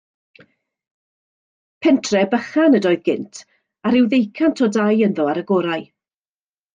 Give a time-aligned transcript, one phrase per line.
[1.87, 3.41] Pentref bychan ydoedd gynt,
[3.85, 5.85] a rhyw ddeucant o dai ynddo ar y gorau.